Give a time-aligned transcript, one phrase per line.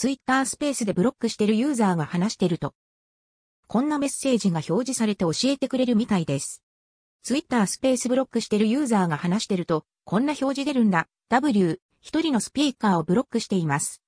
[0.00, 2.72] ツイッタースペースでブロックしてるユーザーが話してると。
[3.66, 6.62] こんなメッセージが表示されて教えてくれるみたいです。
[7.22, 11.06] ツイッタースペースブロックしてるユーザーが話してると、こんな表示出るんだ。
[11.28, 14.00] W、一人のスピーカーをブロックしています。